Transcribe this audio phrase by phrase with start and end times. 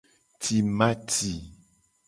[0.43, 1.31] Timati.